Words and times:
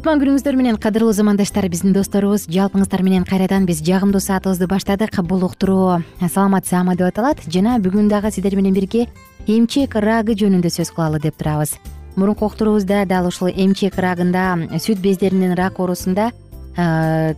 кутман 0.00 0.16
күнүңүздөр 0.16 0.56
менен 0.56 0.76
кадырлуу 0.80 1.12
замандаштар 1.12 1.66
биздин 1.68 1.92
досторубуз 1.92 2.46
жалпыңыздар 2.48 3.02
менен 3.04 3.26
кайрадан 3.28 3.66
биз 3.68 3.82
жагымдуу 3.84 4.22
саатыбызды 4.24 4.64
баштадык 4.64 5.18
бул 5.28 5.44
уктуруу 5.44 5.98
саламат 6.22 6.64
саама 6.64 6.94
деп 6.96 7.10
аталат. 7.10 7.42
Жана 7.44 7.76
бүгүн 7.84 8.08
дагы 8.08 8.30
сиздер 8.32 8.56
менен 8.56 8.72
бирге 8.72 9.10
эмчек 9.44 9.98
рагы 10.00 10.32
жөнүндө 10.40 10.72
сөз 10.72 10.94
кылалы 10.96 11.20
деп 11.20 11.36
турабыз. 11.36 11.76
Мурунку 12.16 12.46
уктуруубузда 12.46 13.04
дал 13.04 13.28
ушул 13.28 13.52
эмчек 13.52 13.98
рагында 14.00 14.56
сүт 14.80 15.04
бездеринин 15.04 15.52
рак 15.52 15.76
оорусунда 15.76 16.30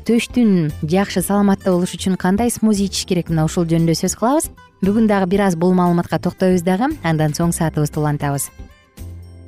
төштүн 0.07 0.71
жакшы 0.87 1.19
саламатта 1.19 1.73
болуш 1.73 1.97
үчүн 1.99 2.15
кандай 2.15 2.55
смузи 2.55 2.87
ичиш 2.87 3.09
керек 3.11 3.33
мына 3.33 3.51
ушул 3.51 3.67
жөнүндө 3.67 3.99
сөз 3.99 4.15
кылабыз. 4.15 4.53
Бүгүн 4.87 5.11
дагы 5.11 5.35
бир 5.35 5.49
аз 5.49 5.59
бул 5.59 5.75
маалыматка 5.75 6.23
токтойбуз 6.23 6.63
дагы 6.63 6.95
андан 7.03 7.35
соң 7.35 7.51
саатыбызды 7.51 7.99
улантабыз 7.99 8.53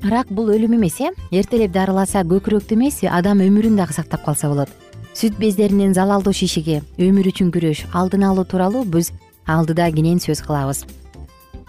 рак 0.05 0.29
бул 0.29 0.51
өлүм 0.53 0.77
эмес 0.77 1.01
э? 1.01 1.11
Эртелеп 1.33 1.73
дарыласа 1.73 2.23
көкүрөктү 2.29 2.77
эмес 2.77 3.01
адам 3.09 3.41
өмүрүн 3.41 3.77
дагы 3.79 3.95
сактап 3.97 4.25
калса 4.25 4.49
болот. 4.49 4.69
Сүт 5.15 5.39
бездеринин 5.39 5.95
залалдуу 5.95 6.35
шишиги 6.35 6.83
өмүр 6.99 7.31
үчүн 7.31 7.53
күрөш 7.55 7.87
алдын 7.95 8.27
алуу 8.29 8.45
тууралуу 8.45 8.85
биз 8.85 9.13
алдыда 9.47 9.91
кенен 9.95 10.21
сөз 10.21 10.43
кылабыз. 10.45 10.85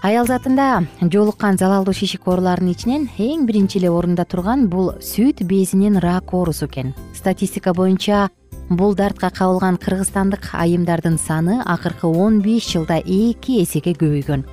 Аял 0.04 0.28
затында 0.28 0.84
жолуккан 1.02 1.58
залалдуу 1.58 1.94
шишик 1.94 2.28
оорулардын 2.28 2.74
ичинен 2.74 3.08
эң 3.18 3.46
биринчи 3.48 3.80
эле 3.80 3.90
орунда 3.90 4.26
турган 4.26 4.68
бул 4.68 4.92
сүт 5.00 5.46
безинин 5.48 5.98
рак 5.98 6.34
оорусу 6.34 6.68
экен. 6.68 6.94
Статистика 7.16 7.74
боюнча 7.74 8.30
бул 8.70 8.96
дартка 8.96 9.30
кабылган 9.30 9.78
кыргызстандык 9.78 10.52
айымдардын 10.54 11.18
саны 11.18 11.62
акыркы 11.64 12.08
он 12.08 12.42
беш 12.42 12.74
жылда 12.74 13.00
эки 13.00 13.64
эсеге 13.64 13.94
көбөйгөн 13.94 14.44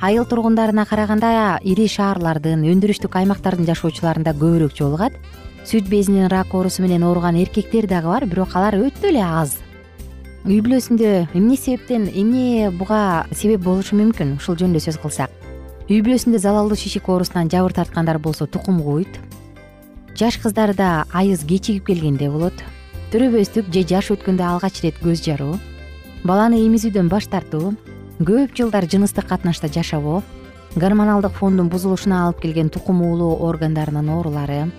айыл 0.00 0.24
тургундарына 0.24 0.84
караганда 0.86 1.58
ири 1.62 1.86
шаарлардын 1.88 2.64
өндүрүштүк 2.72 3.14
аймактардын 3.20 3.68
жашоочуларында 3.68 4.34
көбүрөөк 4.38 4.74
жолугат. 4.76 5.14
Сүт 5.64 5.88
безинин 5.88 6.28
рак 6.28 6.54
оорусу 6.54 6.82
менен 6.82 7.04
ооруган 7.04 7.36
эркектер 7.40 7.86
дагы 7.86 8.10
бар 8.12 8.26
бирок 8.26 8.56
алар 8.56 8.76
өтө 8.76 9.08
эле 9.08 9.22
аз. 9.24 9.56
Үй 10.44 10.60
бүлөсүндө 10.60 11.30
эмне 11.32 11.56
себептен 11.56 12.10
эмне 12.12 12.70
буга 12.70 13.24
себеп 13.32 13.62
болушу 13.64 13.96
мүмкүн? 13.96 14.36
Ушул 14.36 14.58
жөнүндө 14.60 14.82
сөз 14.84 15.00
кылсак. 15.00 15.30
Үй 15.88 16.02
бүлөсүндө 16.04 16.42
залалдуу 16.42 16.76
шишик 16.76 17.08
оорусунан 17.08 17.48
жабыр 17.48 17.72
тарткандар 17.72 18.18
болсо 18.18 18.46
тукум 18.46 18.82
кубуйт 18.82 19.20
жаш 20.14 20.38
кыздарда 20.38 21.06
айыз 21.12 21.42
кечигип 21.48 21.86
келгенде 21.86 22.28
болот. 22.30 22.54
Төрөбөстүк 23.10 23.72
же 23.72 23.82
жаш 23.88 24.12
өткөндө 24.14 24.44
алгач 24.46 24.82
ирет 24.82 25.00
көз 25.02 25.22
жаруу. 25.24 25.58
Баланы 26.24 26.60
эмизүүдөн 26.66 27.08
баш 27.08 27.26
тартуу 27.30 27.74
көп 28.20 28.54
жылдар 28.54 28.86
жыныстык 28.86 29.26
катнашта 29.26 29.66
жашабоо 29.68 30.22
гормоналдык 30.76 31.32
фондун 31.32 31.68
бузулушуна 31.68 32.26
алып 32.26 32.42
келген 32.42 32.68
тукум 32.70 33.02
уулоо 33.02 33.40
органдарынын 33.48 34.08
оорулары 34.08 34.70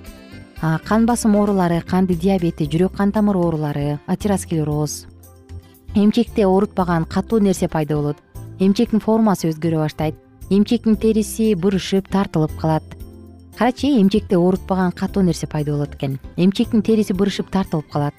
кан 0.85 1.06
басым 1.06 1.35
оорулары 1.35 1.81
кандый 1.81 2.16
диабети 2.16 2.63
жүрөк 2.63 2.95
кан 2.95 3.12
тамыр 3.12 3.35
оорулары 3.35 4.00
атеросклероз 4.07 5.06
эмчекте 5.95 6.45
оорутпаган 6.45 7.06
катуу 7.06 7.40
нерсе 7.40 7.68
пайда 7.68 7.95
болот. 7.95 8.18
Эмчектин 8.59 9.00
формасы 9.00 9.50
өзгөрө 9.50 9.84
баштайт 9.84 10.16
эмчектин 10.50 10.95
териси 10.95 11.53
бырышып 11.56 12.07
тартылып 12.07 12.56
калат. 12.59 12.84
Карачы 13.57 13.88
эмчекте 14.00 14.38
оорутпаган 14.38 14.91
катуу 14.91 15.24
нерсе 15.24 15.47
пайда 15.47 15.72
болот 15.72 15.95
экен. 15.95 16.19
Эмчектин 16.38 16.81
териси 16.81 17.13
бырышып 17.13 17.50
тартылып 17.51 17.90
калат. 17.91 18.13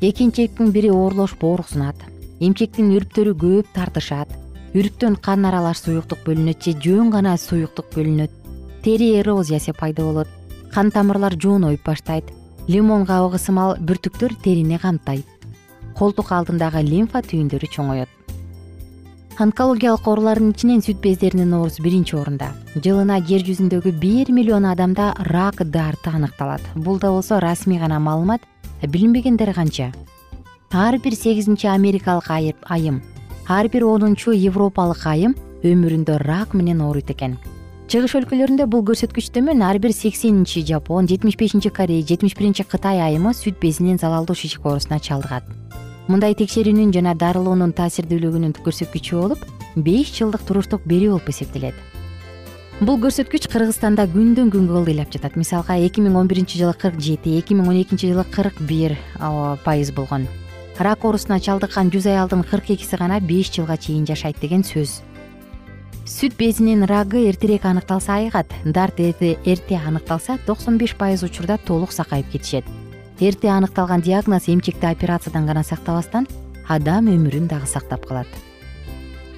Эки 0.00 0.22
эмчектин 0.24 0.70
бири 0.70 0.90
оорлошуп 0.90 1.44
ооруксунат 1.44 1.96
эмчектин 2.40 2.92
үрүптөрү 2.94 3.34
көп 3.38 3.70
тартышат. 3.74 4.30
Үрүптөн 4.76 5.16
кан 5.24 5.46
аралаш 5.48 5.80
суюктук 5.82 6.20
бөлүнөт 6.26 6.62
же 6.62 6.74
жөн 6.84 7.10
гана 7.10 7.36
суюктук 7.36 7.88
бөлүнөт. 7.94 8.30
Тери 8.84 9.14
эрозиясы 9.18 9.72
пайда 9.74 10.04
болот. 10.04 10.28
Кан 10.72 10.90
тамырлар 10.90 11.34
жуунойуп 11.34 11.82
баштайт. 11.84 12.30
Лимон 12.68 13.06
кабыгы 13.06 13.38
сымал 13.38 13.76
бүртүктөр 13.80 14.36
терини 14.44 14.78
камтайт. 14.78 15.26
Колтук 15.98 16.30
алдындагы 16.32 16.82
лимфа 16.84 17.24
түйүндөрү 17.24 17.70
чоңоет. 17.74 18.08
Онкологиялык 19.38 20.06
оорулардын 20.06 20.50
ичинен 20.50 20.82
сүт 20.82 21.00
бездеринин 21.00 21.54
оорусу 21.54 21.82
биринчи 21.82 22.16
орунда. 22.18 22.52
Жылына 22.74 23.20
жер 23.26 23.42
жүзүндөгү 23.46 23.94
бир 23.98 24.30
миллион 24.34 24.66
адамда 24.66 25.14
рак 25.30 25.62
дарты 25.64 26.10
аныкталат. 26.10 26.62
Бул 26.74 26.98
да 26.98 27.10
болсо 27.10 27.40
расмий 27.40 27.78
гана 27.78 27.98
маалымат 27.98 28.42
билинбегендер 28.82 29.54
канча 29.54 29.92
ар 30.72 30.98
бир 30.98 31.14
сегизинчи 31.14 31.66
америкалык 31.66 32.30
айым 32.30 33.00
ар 33.48 33.68
бир 33.68 33.84
онунчу 33.84 34.32
европалык 34.32 35.06
айым 35.06 35.34
өмүрүндө 35.64 36.18
рак 36.20 36.52
менен 36.52 36.82
ооруйт 36.84 37.10
экен. 37.10 37.38
Чыгыш 37.88 38.12
өлкөлөрүндө 38.20 38.66
бул 38.68 38.84
көрсөткүч 38.84 39.30
төмөн 39.32 39.62
ар 39.64 39.78
бир 39.78 39.94
сексенинчи 39.96 40.60
жапон 40.68 41.08
жетимиш 41.08 41.38
бешинчи 41.40 41.70
корей 41.70 42.04
жетимиш 42.04 42.36
биринчи 42.36 42.64
кытай 42.68 43.00
айымы 43.00 43.32
сүт 43.32 43.56
безинин 43.58 43.96
залалдуу 43.96 44.36
шишик 44.36 44.66
оорусуна 44.66 45.00
чалдыгат. 45.00 45.44
Мындай 46.06 46.36
текшерүүнүн 46.36 46.92
жана 46.92 47.14
дарылоонун 47.16 47.72
таасирдүүлүгүнүн 47.72 48.52
көрсөткүчү 48.60 49.16
болуп 49.16 49.46
беш 49.74 50.12
жылдык 50.18 50.44
туруштук 50.44 50.84
берүү 50.84 51.16
болуп 51.16 51.30
эсептелет. 51.32 51.74
Бул 52.80 53.00
көрсөткүч 53.00 53.48
кыргызстанда 53.48 54.04
күндөн 54.12 54.52
күнгө 54.52 54.82
ылдыйлап 54.82 55.08
жатат. 55.16 55.34
Мисалга 55.34 55.80
эки 55.80 56.04
миң 56.04 56.20
он 56.20 56.28
биринчи 56.28 56.60
жылы 56.60 56.76
кырк 56.76 57.00
жети 57.00 57.38
эки 57.40 57.56
миң 57.56 57.72
он 57.72 57.80
экинчи 57.80 58.12
жылы 58.12 58.28
кырк 58.30 58.60
бир 58.60 58.98
пайыз 59.64 59.90
болгон 59.96 60.28
рак 60.80 61.04
оорусуна 61.04 61.40
чалдыккан 61.40 61.90
жүз 61.90 62.06
аялдын 62.06 62.42
кырк 62.42 62.70
экиси 62.70 62.96
гана 62.96 63.20
беш 63.20 63.50
жылга 63.54 63.76
чейин 63.76 64.06
жашайт 64.06 64.40
деген 64.40 64.62
сөз. 64.62 65.02
Сүт 66.06 66.36
безинин 66.38 66.84
рагы 66.88 67.28
эртерээк 67.28 67.64
аныкталса 67.64 68.14
айыгат 68.14 68.48
дарт 68.64 69.00
эрте 69.00 69.76
аныкталса 69.76 70.38
токсон 70.46 70.78
беш 70.78 70.96
пайыз 70.96 71.22
учурда 71.22 71.58
толук 71.58 71.92
сакайып 71.92 72.30
кетишет. 72.30 72.64
Эрте 73.20 73.48
аныкталган 73.48 74.00
диагноз 74.00 74.48
эмчекти 74.48 74.86
операциядан 74.86 75.46
гана 75.46 75.62
сактабастан 75.64 76.26
адам 76.66 77.08
өмүрүн 77.08 77.46
дагы 77.48 77.66
сактап 77.66 78.06
калат. 78.06 78.28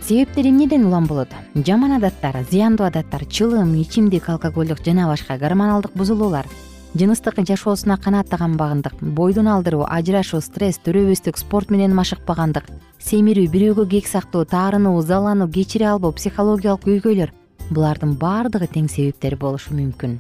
Себептер 0.03 0.47
эмнеден 0.47 0.87
улам 0.87 1.07
болот? 1.07 1.29
Жаман 1.55 1.93
адаттар 1.93 2.45
зыяндуу 2.51 2.87
адаттар 2.87 3.27
чылым 3.27 3.75
ичимдик 3.81 4.29
алкоголдук 4.29 4.85
жана 4.85 5.07
башка 5.07 5.39
гормоналдык 5.39 5.93
бузулуулар 5.95 6.47
жыныстык 6.95 7.39
жашоосуна 7.47 7.97
канааттанбагандык 8.03 8.97
бойдон 9.01 9.47
алдыруу 9.49 9.85
ажырашуу 9.87 10.41
стресс 10.43 10.81
төрөбөстүк 10.83 11.39
спорт 11.39 11.71
менен 11.71 11.95
машыкпагандык 11.95 12.67
семирүү 12.99 13.47
бирөөгө 13.53 13.87
кек 13.93 14.11
сактоо 14.11 14.43
таарынуу 14.45 14.99
ызалануу 14.99 15.49
кечире 15.55 15.87
албоо 15.93 16.11
психологиялык 16.19 16.83
көйгөйлөр 16.89 17.31
булардын 17.71 18.17
баардыгы 18.19 18.67
тең 18.75 18.91
себептери 18.91 19.39
болушу 19.39 19.77
мүмкүн. 19.79 20.19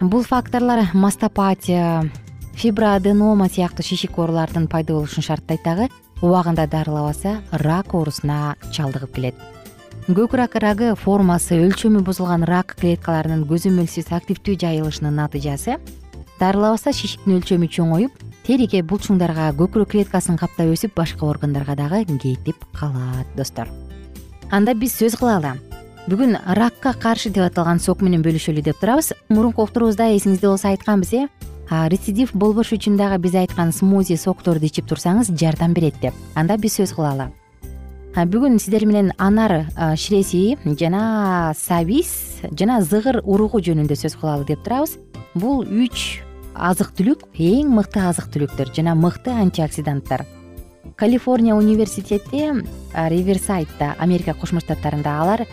Бул 0.00 0.22
факторлор 0.22 0.86
мастопатия 0.94 2.06
фиброаденома 2.54 3.48
сыяктуу 3.50 3.84
шишик 3.84 4.18
оорулардын 4.18 4.68
пайда 4.70 4.94
болушун 4.94 5.26
шарттайт 5.26 5.66
дагы 5.66 5.90
убагында 6.22 6.68
дарылабаса 6.70 7.40
рак 7.50 7.94
оорусуна 7.94 8.54
чалдыгып 8.70 9.16
келет 9.16 9.59
көк 10.08 10.32
рак 10.34 10.56
рагы 10.56 10.94
формасы 10.96 11.58
өлчөмү 11.60 12.00
бузулган 12.02 12.42
рак 12.48 12.72
клеткаларынын 12.80 13.44
көзөмөлсүз 13.46 14.08
активдүү 14.16 14.56
жайылышынын 14.58 15.14
натыйжасы. 15.20 15.76
Дарылабаса 16.40 16.94
шишиктин 16.96 17.36
өлчөмү 17.36 17.68
чоңоюп 17.68 18.16
териге 18.46 18.80
булчуңдарга 18.82 19.50
көкүрөк 19.60 19.92
клеткасын 19.92 20.40
каптап 20.40 20.72
өсүп 20.72 20.96
башка 20.96 21.28
органдарга 21.28 21.76
дагы 21.76 22.04
кетип 22.18 22.64
калат 22.72 23.28
достор. 23.36 23.68
Анда 24.50 24.74
биз 24.74 24.96
сөз 24.96 25.18
кылалы. 25.20 25.58
Бүгүн 26.08 26.38
ракка 26.56 26.94
каршы 26.94 27.30
деп 27.30 27.44
аталган 27.44 27.78
сок 27.78 28.00
менен 28.00 28.24
бөлүшөлү 28.24 28.64
деп 28.64 28.80
турабыз. 28.80 29.12
Мурунку 29.28 29.62
уктуруубузда 29.62 30.10
эсиңизде 30.16 30.48
болсо 30.48 30.72
айтканбыз 30.72 31.12
э? 31.12 31.28
Рецидив 31.70 32.32
болбош 32.34 32.72
үчүн 32.72 32.96
дагы 32.96 33.20
биз 33.20 33.36
айткан 33.36 33.70
смузи 33.70 34.16
сокторду 34.16 34.66
ичип 34.66 34.88
турсаңыз 34.90 35.30
жардам 35.36 35.76
берет 35.76 36.00
деп. 36.00 36.14
Анда 36.34 36.56
биз 36.56 36.80
сөз 36.80 36.96
кылалы 36.96 37.30
бүгүн 38.14 38.58
сиздер 38.58 38.86
менен 38.86 39.12
анар 39.18 39.68
ширеси 39.96 40.58
жана 40.64 41.52
сабиз 41.54 42.42
жана 42.58 42.80
зыгыр 42.82 43.20
уругу 43.22 43.60
жөнүндө 43.62 43.94
сөз 43.94 44.16
кылалы 44.18 44.44
деп 44.48 44.64
турабыз. 44.66 44.98
Бул 45.34 45.62
үч 45.62 46.20
азык 46.54 46.90
түлүк 46.98 47.22
эң 47.38 47.70
мыкты 47.70 48.02
азык 48.02 48.26
түлүктөр 48.34 48.72
жана 48.74 48.96
мыкты 48.98 49.30
антиоксиданттар. 49.30 50.26
Калифорния 50.96 51.54
университети 51.54 52.50
риверсайдда 52.92 53.94
америка 53.98 54.34
кошмо 54.34 54.60
штаттарында 54.60 55.14
алар 55.22 55.46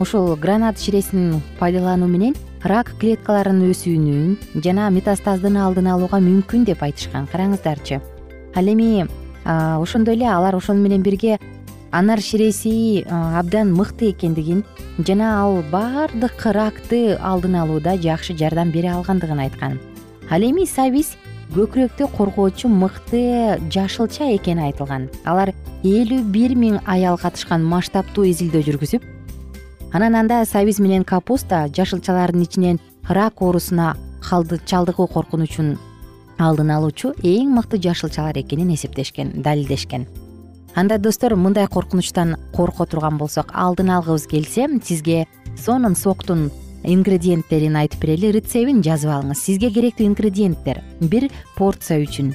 ушул 0.00 0.34
гранат 0.36 0.80
ширесин 0.82 1.40
пайдалануу 1.60 2.08
менен 2.08 2.34
рак 2.64 2.90
клеткаларынын 2.98 3.70
өсүүнүн 3.70 4.60
жана 4.64 4.90
метастаздын 4.90 5.56
алдын 5.62 5.86
алууга 5.94 6.18
мүмкүн 6.18 6.66
деп 6.66 6.82
айтышкан 6.82 7.30
караңыздарчы. 7.30 8.02
Ал 8.56 8.66
эми 8.66 9.06
ошондой 9.44 10.18
эле 10.18 10.26
алар 10.28 10.56
ошону 10.56 10.82
менен 10.82 11.02
бирге 11.06 11.38
анар 11.90 12.20
ширеси 12.20 13.04
абдан 13.08 13.72
мыкты 13.74 14.10
экендигин 14.10 14.64
жана 14.98 15.42
ал 15.42 15.62
баардык 15.72 16.46
ракты 16.46 17.16
алдын 17.16 17.56
алууда 17.62 17.96
жакшы 17.96 18.36
жардам 18.36 18.70
бере 18.70 18.90
алгандыгын 18.90 19.40
айткан. 19.40 19.80
Ал 20.30 20.42
эми 20.42 20.66
сабиз 20.66 21.16
көкүрөктү 21.54 22.06
коргоочу 22.16 22.68
мыкты 22.68 23.58
жашылча 23.70 24.30
экени 24.36 24.70
айтылган. 24.70 25.08
Алар 25.24 25.54
элүү 25.82 26.22
бир 26.30 26.54
миң 26.54 26.78
аял 26.86 27.18
катышкан 27.18 27.64
масштабтуу 27.64 28.28
изилдөө 28.30 28.62
жүргүзүп 28.68 29.02
анан 29.92 30.14
анда 30.14 30.44
сабиз 30.44 30.78
менен 30.78 31.04
капуста 31.04 31.66
жашылчалардын 31.74 32.42
ичинен 32.42 32.80
рак 33.08 33.42
оорусуна 33.42 33.96
чалдыгуу 34.66 35.08
коркунучун 35.08 35.78
алдын 36.38 36.70
алуучу 36.70 37.14
эң 37.22 37.50
мыкты 37.56 37.80
жашылчалар 37.82 38.38
экенин 38.38 38.74
эсептешкен 38.74 39.42
далилдешкен 39.42 40.06
анда 40.74 40.98
достор 40.98 41.34
мындай 41.34 41.66
коркунучтан 41.66 42.36
корко 42.52 42.86
турган 42.86 43.18
болсок 43.18 43.50
алдын 43.54 43.90
алгыбыз 43.90 44.26
келсе 44.26 44.68
сизге 44.84 45.26
сонун 45.56 45.96
соктун 45.96 46.50
ингредиенттерин 46.84 47.76
айтып 47.76 48.00
берели 48.02 48.32
рецебин 48.32 48.82
жазып 48.82 49.10
алыңыз. 49.10 49.40
Сизге 49.40 49.70
керектүү 49.70 50.06
ингредиенттер 50.06 50.80
бир 51.00 51.28
порция 51.56 52.00
үчүн. 52.04 52.32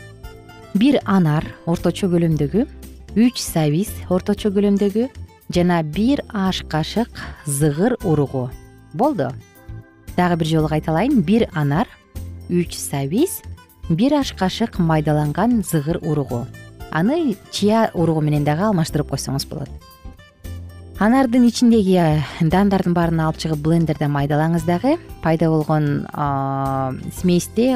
Бир 0.76 1.00
анар 1.06 1.48
орточо 1.66 2.10
көлөмдөгү 2.12 2.68
үч 3.16 3.40
сабиз 3.42 3.90
орточо 4.10 4.52
көлөмдөгү 4.52 5.08
жана 5.56 5.82
бир 5.84 6.22
аш 6.34 6.64
кашык 6.68 7.10
зыгыр 7.46 7.98
уругу. 8.04 8.50
Болду. 8.94 9.32
Дагы 10.18 10.36
бир 10.36 10.48
жолу 10.48 10.68
кайталайын. 10.68 11.22
Бир 11.22 11.50
анар 11.54 11.88
үч 12.50 12.76
сабиз 12.78 13.42
бир 13.90 14.20
аш 14.20 14.34
кашык 14.34 14.80
майдаланган 14.80 15.64
зыгыр 15.64 15.98
уругу 16.04 16.46
аны 16.92 17.36
чия 17.52 17.92
уругу 17.94 18.22
менен 18.22 18.44
дагы 18.44 18.68
алмаштырып 18.70 19.10
койсоңуз 19.12 19.48
болот. 19.50 19.70
Анардын 21.00 21.44
ичиндеги 21.44 22.00
дандардын 22.40 22.94
баарын 22.96 23.20
алып 23.26 23.42
чыгып 23.42 23.60
блендерде 23.66 24.08
майдалаңыз 24.08 24.64
дагы. 24.64 24.96
Пайда 25.22 25.50
болгон 25.52 26.08
смести 27.18 27.74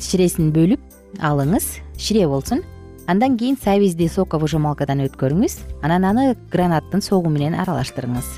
ширесин 0.00 0.50
бөлүп 0.50 0.80
алыңыз 1.22 1.76
шире 1.98 2.26
болсун. 2.26 2.64
Андан 3.06 3.36
кийин 3.38 3.56
сабизди 3.58 4.08
соковыжималкадан 4.10 5.00
өткөрүңүз 5.06 5.56
анан 5.82 6.04
аны 6.04 6.36
гранаттын 6.50 7.02
согу 7.02 7.30
менен 7.30 7.54
аралаштырыңыз. 7.58 8.28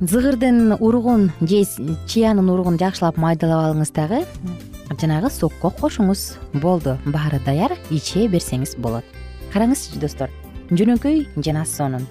Зыгырдын 0.00 0.76
уругун 0.78 1.30
же 1.40 1.64
чиянын 2.06 2.50
уругун 2.50 2.78
жакшылап 2.78 3.16
майдалап 3.16 3.70
алыңыз 3.70 3.92
дагы 3.94 4.24
жанагы 4.90 5.30
сокко 5.30 5.70
кошуңуз 5.70 6.36
болду. 6.52 6.98
Баары 7.06 7.40
даяр 7.44 7.76
иче 7.90 8.28
берсеңиз 8.28 8.76
болот. 8.78 9.04
Караңызчы 9.52 9.98
достор 10.00 10.30
жөнөкөй 10.70 11.26
жана 11.42 11.64
сонун. 11.66 12.06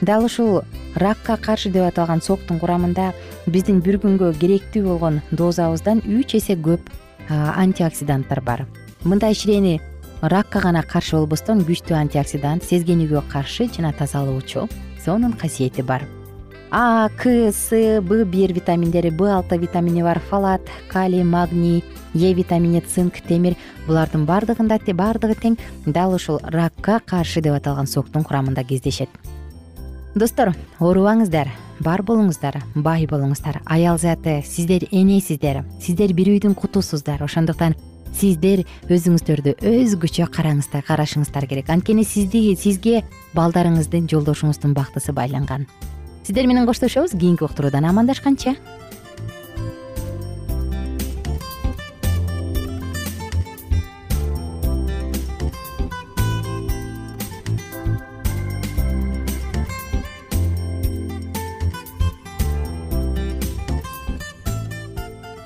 Дал 0.00 0.24
ушул 0.24 0.62
ракка 0.96 1.36
каршы 1.36 1.70
деп 1.70 1.86
аталган 1.86 2.20
соктун 2.22 2.58
курамында 2.60 3.12
биздин 3.46 3.80
бир 3.80 4.00
күнгө 4.02 4.32
керектүү 4.40 4.84
болгон 4.88 5.20
дозабыздан 5.30 6.02
үч 6.04 6.34
эсе 6.40 6.56
көп 6.56 6.90
антиоксиданттар 7.28 8.40
бар. 8.42 8.66
Мындай 9.04 9.34
ширени 9.34 9.80
ракка 10.20 10.60
гана 10.60 10.82
каршы 10.82 11.16
болбостон 11.16 11.64
күчтүү 11.64 11.96
антиоксидант 12.00 12.64
сезгенүүгө 12.64 13.24
каршы 13.32 13.68
жана 13.72 13.92
тазалоочу 13.92 14.68
сонун 15.04 15.32
касиети 15.32 15.82
бар 15.82 16.04
а 16.76 17.08
к 17.08 17.52
с 17.52 17.70
б 18.00 18.24
бир 18.24 18.52
витаминдери 18.52 19.10
б 19.10 19.30
алты 19.30 19.56
витамини 19.58 20.02
бар 20.02 20.18
фалат 20.18 20.60
калий 20.88 21.22
магний 21.22 21.84
е 22.14 22.34
витамини 22.34 22.80
цинк 22.80 23.20
темир. 23.28 23.54
Булардын 23.86 24.26
баардыгында 24.26 24.80
баардыгы 24.92 25.34
тең. 25.34 25.58
Дал 25.86 26.14
ушул 26.14 26.40
ракка 26.42 27.00
каршы 27.06 27.40
деп 27.40 27.54
аталган 27.54 27.86
соктун 27.86 28.24
курамында 28.24 28.64
кездешет. 28.64 29.08
Достор 30.16 30.54
оорубаңыздар 30.80 31.48
бар 31.78 32.02
болуңуздар 32.02 32.60
бай 32.74 33.06
болуңуздар. 33.06 33.62
Аял 33.66 33.96
заты 33.96 34.42
сиздер 34.44 34.88
энесиздер 34.90 35.64
сиздер 35.80 36.12
бир 36.12 36.26
үйдүн 36.26 36.54
кутусуздар. 36.54 37.22
Ошондуктан 37.22 37.76
сиздер 38.12 38.66
өзүңүздөрдү 38.88 39.60
өзгөчө 39.62 40.26
караңыздар 40.26 40.82
карашыңыздар 40.82 41.46
керек. 41.46 41.70
Анткени 41.70 42.02
сизди 42.02 42.56
сизге 42.56 43.04
балдарыңыздын 43.34 44.10
жолдошуңуздун 44.10 44.74
бактысы 44.74 45.12
байланган 45.12 45.68
сиздер 46.24 46.46
менен 46.46 46.66
коштошобуз. 46.66 47.12
Кийинки 47.12 47.44
уктуруудан 47.44 47.84
амандашканча. 47.84 48.56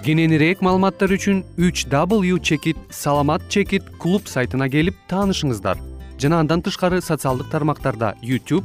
Кененирээк 0.08 0.62
маалыматтар 0.64 1.12
үчүн 1.12 1.44
үч 1.61 1.85
w 1.85 2.38
чекит 2.40 2.78
саламат 2.88 3.42
чекит 3.50 3.85
клуб 4.00 4.25
сайтына 4.25 4.70
келип 4.73 4.97
таанышыңыздар. 5.11 5.76
Жана 6.16 6.40
андан 6.40 6.62
тышкары 6.62 7.02
социалдык 7.02 7.50
тармактарда 7.50 8.14
youtube 8.23 8.64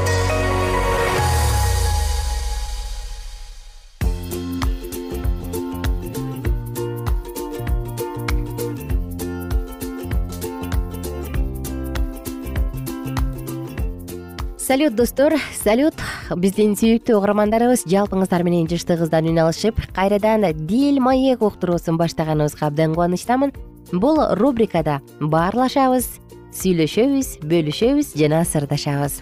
салют 14.71 14.95
достор. 14.95 15.33
Салют. 15.51 15.95
Биздин 16.39 16.77
сүйүктүү 16.79 17.17
угармандарыбыз 17.17 17.81
жалпыңыздар 17.91 18.45
менен 18.47 18.69
жыштыгыздан 18.71 19.25
үн 19.27 19.41
алышып 19.43 19.81
кайрадан 19.91 20.45
дил 20.63 21.01
маек 21.03 21.41
уктуруусун 21.43 21.97
баштаганыбызга 21.99 22.69
абдан 22.69 22.93
кубанычтамын. 22.95 23.51
Бул 23.91 24.21
рубрикада 24.39 25.01
баарлашабыз 25.19 26.07
сүйлөшөбүз 26.55 27.41
бөлүшөбүз 27.51 28.13
жана 28.15 28.45
сырдашабыз. 28.47 29.17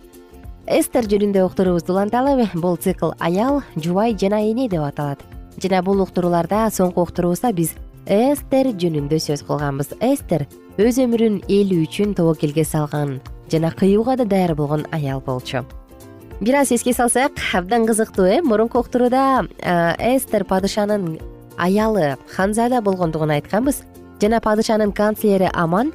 Эстер 0.68 1.10
жөнүндө 1.10 1.48
уктуруубузду 1.48 1.98
уланталы 1.98 2.46
бул 2.54 2.78
цикл 2.78 3.16
аял 3.18 3.64
жубай 3.76 4.14
жана 4.14 4.44
эне 4.52 4.70
деп 4.70 4.86
аталат. 4.86 5.26
Жана 5.58 5.82
бул 5.82 6.06
уктурууларда 6.06 6.68
соңку 6.70 7.08
уктуруубузда 7.10 7.56
биз 7.58 7.74
эстер 8.06 8.70
жөнүндө 8.70 9.18
сөз 9.18 9.42
кылганбыз. 9.50 9.98
Эстер 9.98 10.46
өз 10.78 11.02
өмүрүн 11.02 11.42
эли 11.50 11.82
үчүн 11.88 12.14
тобокелге 12.14 12.70
салган 12.70 13.18
жана 13.52 13.72
кыюуга 13.72 14.16
да 14.18 14.26
даяр 14.26 14.56
болгон 14.56 14.86
аял 14.92 15.22
болчу. 15.22 15.66
Бир 16.40 16.56
аз 16.56 16.72
эске 16.72 16.94
салсак 16.94 17.32
абдан 17.54 17.86
кызыктуу 17.86 18.26
э? 18.26 18.42
Мурунку 18.42 18.80
уктурууда 18.80 19.48
эстер 20.00 20.46
падышанын 20.46 21.20
аялы 21.58 22.18
ханзада 22.36 22.82
болгондугун 22.82 23.32
айтканбыз. 23.32 23.84
Жана 24.22 24.40
падышанын 24.40 24.92
канцлери 24.92 25.50
аман 25.54 25.94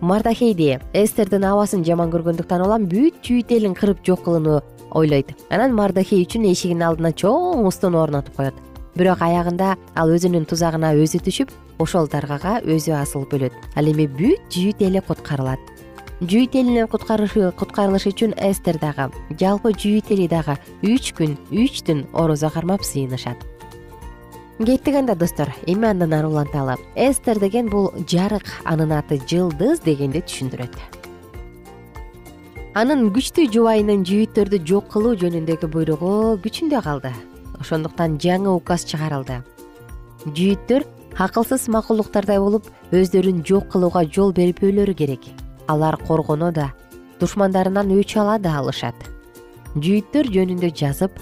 мардахейди 0.00 0.78
эстердин 0.92 1.44
абасын 1.44 1.84
жаман 1.84 2.10
көргөндүктөн 2.10 2.64
улам 2.64 2.86
бүт 2.86 3.18
жүйүт 3.26 3.50
элин 3.50 3.74
кырып 3.74 4.04
жок 4.06 4.22
кылууну 4.24 4.62
ойлойт. 4.92 5.34
Анан 5.50 5.74
мардахей 5.74 6.22
үчүн 6.24 6.46
эшигинин 6.52 6.86
алдына 6.86 7.12
чоң 7.12 7.66
устуну 7.66 7.98
орнотуп 7.98 8.36
коет. 8.36 8.54
Бирок 8.94 9.22
аягында 9.22 9.76
ал 9.94 10.10
өзүнүн 10.14 10.46
тузагына 10.50 10.94
өзү 10.98 11.20
түшүп 11.26 11.50
ошол 11.80 12.08
даргага 12.10 12.58
өзү 12.62 12.94
асылып 12.98 13.34
өлөт 13.38 13.54
ал 13.78 13.90
эми 13.90 14.06
бүт 14.06 14.50
жүйүт 14.52 14.82
эли 14.86 15.02
куткарылат 15.06 15.60
жүйүт 16.20 16.56
элинен 16.60 16.88
куткарылыш 16.88 18.04
үчүн 18.10 18.34
эстер 18.36 18.76
дагы. 18.76 19.08
Жалпы 19.40 19.72
жүйүт 19.72 20.10
эли 20.12 20.26
дагы 20.28 20.58
үч 20.84 21.14
күн 21.16 21.38
үч 21.48 21.80
түн 21.86 22.04
орозо 22.12 22.50
кармап 22.52 22.84
сыйынышат. 22.84 23.40
Кеттик 24.60 24.94
анда 25.00 25.14
достор. 25.16 25.48
Эми 25.66 25.88
андан 25.88 26.12
ары 26.12 26.28
уланталы. 26.28 26.76
Эстер 26.94 27.40
деген 27.40 27.70
бул 27.70 27.90
жарык 28.06 28.44
анын 28.64 28.92
аты 28.92 29.16
жылдыз 29.16 29.80
дегенди 29.80 30.20
түшүндүрөт. 30.20 30.76
Анын 32.76 33.08
күчтүү 33.16 33.48
жубайынын 33.56 34.04
жүйүттөрдү 34.04 34.60
жок 34.68 34.92
кылуу 34.92 35.16
жөнүндөгү 35.16 35.72
буйругу 35.72 36.36
күчүндө 36.44 36.84
калды. 36.84 37.16
Ошондуктан 37.58 38.20
жаңы 38.20 38.52
указ 38.60 38.84
чыгарылды. 38.84 39.40
Жүйүттөр 40.28 40.84
акылсыз 41.16 41.70
макулуктардай 41.72 42.38
болуп 42.38 42.68
өздөрүн 42.92 43.40
жок 43.48 43.72
кылууга 43.72 44.04
жол 44.04 44.36
бербөөлөрү 44.36 44.94
керек 44.94 45.32
алар 45.72 45.96
коргоно 46.06 46.52
да 46.52 46.70
душмандарынан 47.20 47.90
өч 47.96 48.16
ала 48.20 48.38
да 48.38 48.58
алышат. 48.58 48.96
Жүйүттөр 49.76 50.30
жөнүндө 50.34 50.72
жазып 50.74 51.20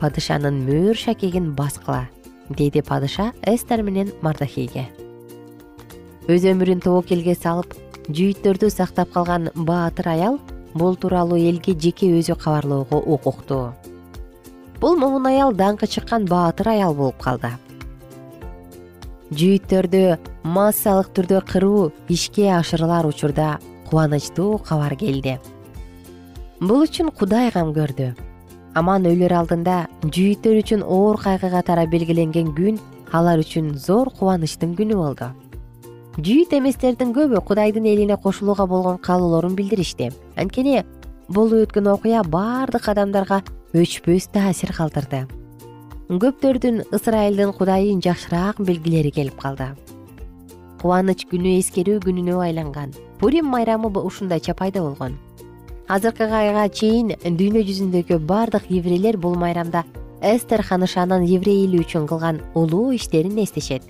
падышанын 0.00 0.64
мөөр 0.64 0.96
шакегин 0.96 1.52
баскыла 1.54 2.06
деди 2.48 2.82
падыша 2.82 3.30
эстер 3.46 3.84
менен 3.86 4.10
мардахейге 4.24 4.86
өз 6.30 6.46
өмүрүн 6.50 6.82
тобокелге 6.84 7.36
салып 7.36 7.76
жүйүттөрдү 8.08 8.70
сактап 8.72 9.12
калган 9.14 9.50
баатыр 9.54 10.10
аял 10.14 10.38
бул 10.74 10.96
тууралуу 10.96 11.38
элге 11.50 11.76
жеке 11.84 12.10
өзү 12.18 12.38
кабарлоого 12.42 13.02
укуктуу 13.16 13.64
бул 14.80 14.96
момун 14.96 15.28
аял 15.30 15.54
даңкы 15.54 15.86
чыккан 15.94 16.26
баатыр 16.30 16.72
аял 16.74 16.96
болуп 16.96 17.20
калды 17.22 17.52
жүйүттөрдү 19.30 20.18
массалык 20.42 21.12
түрдө 21.14 21.40
кыруу 21.46 21.90
ишке 22.10 22.48
ашырылар 22.50 23.06
учурда 23.06 23.58
кубанычтуу 23.86 24.58
кабар 24.66 24.96
келди. 24.98 25.36
Бул 26.60 26.82
үчүн 26.82 27.12
кудай 27.14 27.52
кам 27.54 27.70
көрдү. 27.76 28.10
Аман 28.74 29.06
өлөр 29.06 29.34
алдында 29.38 29.86
жүйүттөр 30.02 30.60
үчүн 30.64 30.82
оор 30.82 31.18
кайгы 31.22 31.50
катары 31.54 31.86
белгиленген 31.90 32.50
күн 32.58 32.82
алар 33.14 33.42
үчүн 33.42 33.76
зор 33.78 34.10
кубанычтын 34.18 34.74
күнү 34.78 34.98
болду. 34.98 35.30
Жүйүт 36.18 36.54
эместердин 36.58 37.14
көбү 37.14 37.42
кудайдын 37.46 37.86
элине 37.86 38.18
кошулууга 38.18 38.66
болгон 38.66 38.98
каалоолорун 38.98 39.54
билдиришти. 39.54 40.10
Анткени 40.36 40.82
болуп 41.28 41.70
өткөн 41.70 41.94
окуя 41.94 42.24
баардык 42.26 42.90
адамдарга 42.90 43.44
өчпөс 43.78 44.26
таасир 44.34 44.74
калтырды 44.74 45.28
көптөрдүн 46.18 46.80
ысырайылдын 46.90 47.52
кудайын 47.54 48.00
жакшыраак 48.02 48.58
билгилери 48.58 49.12
келип 49.14 49.36
калды. 49.38 49.68
Кубаныч 50.80 51.22
күнү 51.30 51.52
эскерүү 51.60 52.00
күнүнө 52.02 52.34
байланган 52.34 52.90
пурим 53.20 53.46
майрамы 53.46 53.92
ушундай 53.94 54.40
чапайда 54.40 54.82
болгон. 54.82 55.18
Азыркы 55.86 56.26
айга 56.26 56.68
чейин 56.68 57.12
дүйнө 57.22 57.62
жүзүндөгү 57.62 58.18
баардык 58.26 58.66
еврейлер 58.70 59.18
бул 59.18 59.36
майрамда 59.36 59.84
эстер 60.20 60.62
ханышанын 60.62 61.22
еврей 61.22 61.66
эли 61.68 61.78
үчүн 61.84 62.08
кылган 62.08 62.42
улуу 62.54 62.90
иштерин 62.90 63.38
эстешет. 63.38 63.82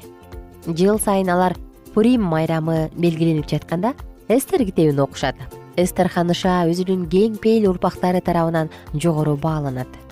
Жыл 0.67 1.01
сайын 1.01 1.31
алар 1.31 1.57
пурим 1.95 2.21
майрамы 2.21 2.91
белгиленип 2.97 3.49
жатканда 3.49 3.95
эстер 4.29 4.67
китебин 4.67 5.01
окушат. 5.01 5.37
Эстер 5.77 6.13
ханыша 6.13 6.67
өзүнүн 6.69 7.09
кең 7.09 7.41
пейил 7.41 7.71
урпактары 7.71 8.21
тарабынан 8.21 8.69
жогору 8.93 9.39
бааланат 9.41 10.10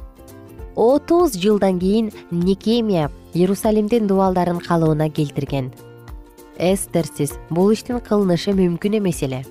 отуз 0.78 1.32
жылдан 1.34 1.80
кийин 1.80 2.12
никемия 2.30 3.10
иерусалимдин 3.34 4.06
дубалдарын 4.06 4.60
калыбына 4.60 5.10
келтирген. 5.10 5.72
Эстерсиз 6.56 7.32
бул 7.50 7.72
иштин 7.72 7.98
кылынышы 7.98 8.54
мүмкүн 8.54 8.98
эмес 8.98 9.22
эле. 9.26 9.42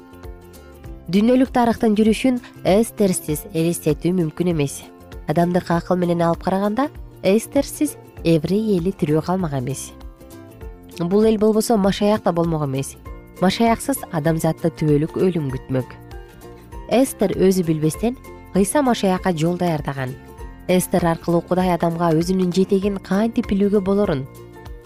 Дүйнөлүк 1.12 1.52
тарыхтын 1.52 1.98
жүрүшүн 2.00 2.40
эстерсиз 2.64 3.44
элестетүү 3.54 4.14
мүмкүн 4.22 4.54
эмес. 4.54 4.86
Адамдык 5.28 5.68
акыл 5.72 6.00
менен 6.00 6.24
алып 6.24 6.46
караганда 6.48 6.88
эстерсиз 7.24 7.98
еврей 8.24 8.78
эли 8.78 8.96
тирүү 8.96 9.26
калмак 9.28 9.58
эмес. 9.60 9.92
Бул 11.00 11.28
эл 11.28 11.38
болбосо 11.38 11.76
машаяк 11.76 12.24
да 12.24 12.32
болмок 12.32 12.64
эмес. 12.64 12.96
Машаяксыз 13.42 14.00
адамзатты 14.14 14.72
түбөлүк 14.80 15.20
өлүм 15.20 15.52
күтмөк. 15.52 15.92
Эстер 16.88 17.36
өзү 17.36 17.68
билбестен 17.68 18.16
ыйса 18.56 18.82
машаякка 18.82 19.36
жол 19.36 19.58
даярдаган 19.58 20.16
эстер 20.68 21.06
аркылуу 21.06 21.42
кудай 21.48 21.72
адамга 21.74 22.12
өзүнүн 22.20 22.52
жетегин 22.56 22.98
кантип 23.00 23.48
билүүгө 23.52 23.82
болорун 23.88 24.26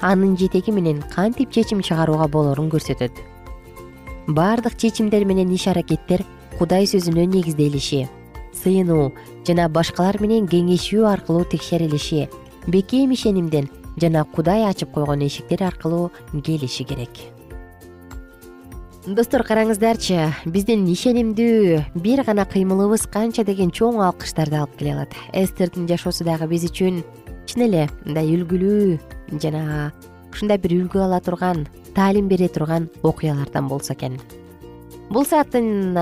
анын 0.02 0.38
жетеги 0.38 0.72
менен 0.72 1.02
кантип 1.16 1.52
чечим 1.52 1.82
чыгарууга 1.82 2.28
болорун 2.28 2.70
көрсөтөт. 2.70 3.12
Баардык 4.28 4.78
чечимдер 4.78 5.26
менен 5.26 5.54
иш 5.54 5.68
аракеттер 5.68 6.26
кудай 6.58 6.86
сөзүнө 6.86 7.26
негизделиши 7.34 8.08
сыйынуу 8.62 9.12
жана 9.48 9.68
башкалар 9.70 10.20
менен 10.22 10.48
кеңешүү 10.52 11.06
аркылуу 11.10 11.46
текшерилиши 11.54 12.28
бекем 12.68 13.14
ишенимден 13.16 13.70
жана 14.02 14.26
кудай 14.36 14.66
ачып 14.70 14.92
койгон 14.94 15.26
эшиктер 15.26 15.64
аркылуу 15.64 16.12
келиши 16.46 16.84
керек 16.84 17.24
достор 19.06 19.42
караңыздарчы 19.42 20.28
биздин 20.46 20.84
ишенимдүү 20.92 22.02
бир 22.04 22.22
гана 22.26 22.46
кыймылыбыз 22.46 23.08
канча 23.10 23.44
деген 23.44 23.72
чоң 23.74 23.98
алкыштарды 24.06 24.60
алып 24.60 24.76
келе 24.78 24.94
алат. 24.94 25.16
Эстердин 25.34 25.88
жашоосу 25.90 26.26
дагы 26.28 26.46
биз 26.52 26.68
үчүн 26.70 27.02
чын 27.50 27.66
эле 27.66 27.88
мындай 28.06 28.30
үлгүлүү 28.36 29.40
жана 29.42 29.90
ушундай 30.30 30.62
бир 30.62 30.78
үлгү 30.84 31.02
ала 31.02 31.20
турган 31.20 31.66
таалим 31.96 32.30
бере 32.30 32.48
турган 32.48 32.90
окуялардан 33.02 33.68
болсо 33.68 33.94
экен. 33.98 34.20
Бул 35.10 35.26
сааттын 35.26 35.96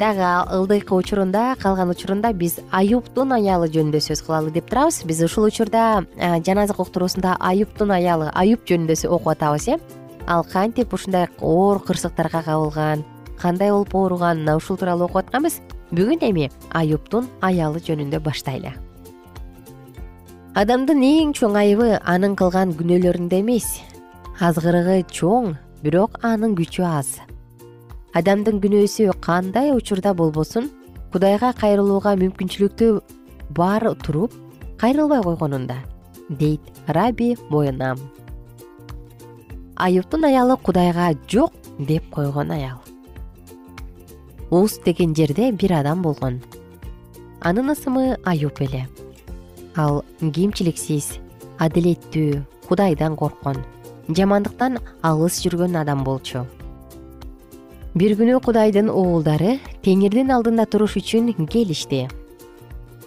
дагы 0.00 0.32
ылдыйкы 0.56 0.96
учурунда 0.96 1.54
калган 1.60 1.92
учурунда 1.92 2.32
биз 2.32 2.56
аюптун 2.72 3.36
аялы 3.36 3.68
жөнүндө 3.68 4.00
сөз 4.00 4.24
кылалы 4.24 4.50
деп 4.50 4.72
турабыз. 4.72 5.04
Биз 5.04 5.20
ушул 5.22 5.44
учурда 5.44 6.06
жаназак 6.16 6.80
уктуруусунда 6.80 7.36
аюптун 7.38 7.92
аялы 7.92 8.32
аюп 8.32 8.64
жөнүндө 8.64 9.04
окуп 9.06 9.36
атабыз 9.36 9.68
э 9.68 9.99
ал 10.26 10.44
кантип 10.44 10.92
ушундай 10.94 11.28
оор 11.40 11.80
кырсыктарга 11.84 12.42
кабылган 12.42 13.04
кандай 13.40 13.70
болуп 13.70 13.94
ооруган 13.94 14.38
мына 14.38 14.56
ушул 14.56 14.76
тууралуу 14.76 15.06
окуп 15.06 15.24
атканбыз. 15.24 15.60
Бүгүн 15.90 16.22
эми 16.22 16.50
аюптун 16.70 17.26
аялы 17.40 17.80
жөнүндө 17.80 18.20
баштайлы. 18.22 18.74
Адамдын 20.54 21.02
эң 21.02 21.32
чоң 21.34 21.56
айыбы 21.58 21.96
анын 22.04 22.36
кылган 22.36 22.74
күнөөлөрүндө 22.78 23.40
эмес. 23.40 23.80
Азгырыгы 24.40 25.02
чоң 25.10 25.56
бирок 25.82 26.20
анын 26.22 26.54
күчү 26.58 26.84
аз. 26.86 27.18
Адамдын 28.14 28.60
күнөөсү 28.62 29.12
кандай 29.22 29.72
учурда 29.72 30.14
болбосун 30.14 30.70
кудайга 31.12 31.52
кайрылууга 31.58 32.14
мүмкүнчүлүктүү 32.18 33.00
бар 33.56 33.86
туруп 34.04 34.34
кайрылбай 34.78 35.22
койгонунда 35.22 35.76
дейт 36.28 36.60
раби 36.86 37.36
боенам 37.50 37.98
аюптун 39.80 40.24
аялы 40.28 40.56
кудайга 40.56 41.14
жок 41.28 41.52
деп 41.78 42.04
койгон 42.10 42.50
аял. 42.50 42.78
Уз 44.50 44.78
деген 44.84 45.14
жерде 45.14 45.52
бир 45.52 45.72
адам 45.72 46.02
болгон. 46.02 46.40
Анын 47.40 47.72
ысымы 47.72 48.18
аюп 48.24 48.60
эле. 48.60 48.88
Ал 49.76 50.04
кемчиликсиз 50.20 51.18
адилеттүү 51.58 52.42
кудайдан 52.68 53.16
корккон 53.16 53.64
жамандыктан 54.08 54.78
алыс 55.02 55.40
жүргөн 55.40 55.80
адам 55.80 56.04
болчу. 56.04 56.44
Бир 57.94 58.18
күнү 58.20 58.36
кудайдын 58.44 58.92
уулдары 58.92 59.58
теңирдин 59.82 60.30
алдында 60.34 60.66
туруш 60.66 60.98
үчүн 61.00 61.32
келишти. 61.46 62.08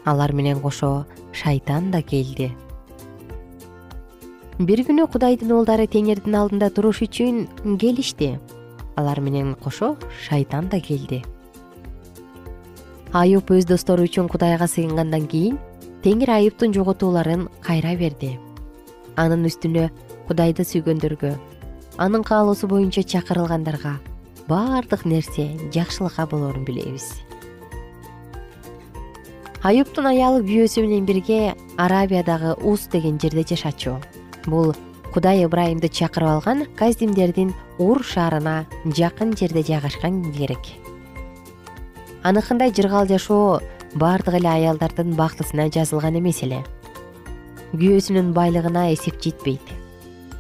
Алар 0.06 0.34
менен 0.34 0.60
кошо 0.60 1.06
шайтан 1.32 1.92
да 1.92 2.02
келди 2.02 2.52
бир 4.60 4.84
күнү 4.86 5.08
кудайдын 5.10 5.52
уулдары 5.56 5.88
теңирдин 5.90 6.36
алдында 6.38 6.70
туруш 6.70 7.02
үчүн 7.08 7.48
келишти. 7.82 8.38
Алар 8.96 9.20
менен 9.20 9.56
кошо 9.58 9.96
шайтан 10.28 10.70
да 10.70 10.78
келди. 10.80 11.24
Аюп 13.14 13.50
өз 13.50 13.66
достору 13.66 14.06
үчүн 14.06 14.30
кудайга 14.30 14.68
сыйынгандан 14.70 15.26
кийин 15.28 15.58
теңир 16.06 16.36
аюптун 16.38 16.74
жоготууларын 16.74 17.48
кайра 17.66 17.96
берди. 17.98 18.38
Анын 19.18 19.50
үстүнө 19.50 19.90
кудайды 20.28 20.66
сүйгөндөргө 20.70 21.34
анын 21.98 22.24
каалоосу 22.24 22.70
боюнча 22.70 23.02
чакырылгандарга 23.02 23.98
баардык 24.48 25.06
нерсе 25.06 25.50
жакшылыкка 25.74 26.28
болоорун 26.30 26.66
билебиз. 26.66 27.10
Аюптун 29.64 30.10
аялы 30.10 30.44
күйөөсү 30.46 30.84
менен 30.86 31.06
бирге 31.06 31.56
аравиядагы 31.78 32.60
уз 32.62 32.90
деген 32.92 33.18
жерде 33.18 33.46
жашачу 33.56 33.98
бул 34.48 34.74
кудай 35.14 35.44
ыбрайымды 35.46 35.90
чакырып 35.90 36.30
алган 36.30 36.64
каздимдердин 36.76 37.54
ур 37.78 38.02
шаарына 38.04 38.66
жакын 38.86 39.36
жерде 39.38 39.64
жайгашкан 39.64 40.24
керек. 40.34 40.74
Аныкындай 42.24 42.74
жыргал 42.74 43.08
жашоо 43.08 43.62
баардык 43.94 44.40
эле 44.40 44.50
аялдардын 44.50 45.14
бактысына 45.14 45.70
жазылган 45.70 46.18
эмес 46.20 46.42
эле. 46.44 46.64
Күйөөсүнүн 47.74 48.34
байлыгына 48.34 48.88
эсеп 48.94 49.22
жетпейт. 49.22 49.62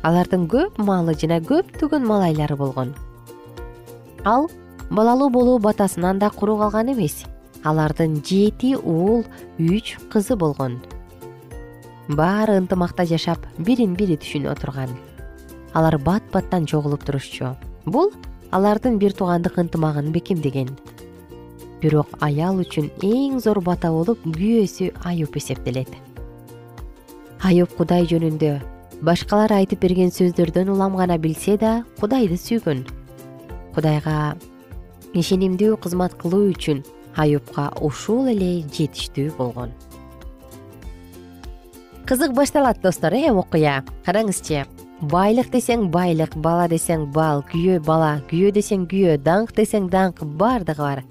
Алардын 0.01 0.47
көп 0.49 0.77
малы 0.77 1.13
жана 1.13 1.39
көптөгөн 1.41 2.05
малайлары 2.05 2.55
болгон. 2.55 2.95
Ал 4.25 4.49
балалуу 4.89 5.29
болуу 5.29 5.59
батасынан 5.59 6.19
да 6.19 6.29
куру 6.29 6.57
калган 6.57 6.93
эмес. 6.93 7.25
Алардын 7.63 8.21
жети 8.25 8.75
уул 8.75 9.23
үч 9.59 9.97
кызы 10.11 10.35
болгон 10.35 10.81
баары 12.09 12.57
ынтымакта 12.59 13.05
жашап 13.07 13.45
бирин 13.57 13.95
бири 13.95 14.17
түшүнө 14.19 14.53
турган. 14.59 14.91
Алар 15.73 15.97
бат 15.97 16.23
баттан 16.33 16.65
чогулуп 16.65 17.05
турушчу. 17.05 17.55
Бул 17.85 18.11
алардын 18.51 18.99
бир 18.99 19.13
туугандык 19.15 19.57
ынтымагын 19.57 20.11
бекемдеген. 20.11 20.69
Бирок 21.81 22.11
аял 22.19 22.59
үчүн 22.59 22.91
эң 23.03 23.39
зор 23.39 23.61
бата 23.63 23.91
болуп 23.91 24.19
күйөөсү 24.25 24.91
аюп 25.07 25.37
эсептелет. 25.39 25.89
Аюп 27.43 27.71
кудай 27.77 28.07
жөнүндө 28.07 28.59
башкалар 29.01 29.55
айтып 29.59 29.81
берген 29.83 30.11
сөздөрдөн 30.11 30.71
улам 30.75 30.95
гана 30.99 31.17
билсе 31.17 31.57
да 31.57 31.83
кудайды 31.99 32.35
сүйгөн. 32.39 32.83
Кудайга 33.75 34.35
ишенимдүү 35.15 35.79
кызмат 35.79 36.19
кылуу 36.19 36.51
үчүн 36.51 36.83
аюпка 37.15 37.71
ушул 37.81 38.27
эле 38.27 38.61
жетиштүү 38.75 39.35
болгон 39.37 39.71
кызык 42.05 42.33
башталат 42.33 42.81
достор 42.81 43.13
э 43.13 43.31
окуя. 43.31 43.83
Караңызчы 44.05 44.65
байлык 45.01 45.49
десең 45.51 45.89
байлык 45.91 46.35
бала 46.35 46.67
десең 46.67 47.11
бал 47.13 47.43
күйөө 47.51 47.79
бала 47.85 48.21
күйөө 48.29 48.51
десең 48.51 48.87
күйөө 48.91 49.17
даңк 49.23 49.53
десең 49.55 49.89
даңк 49.89 50.23
баардыгы 50.23 50.83
бар. 50.83 51.03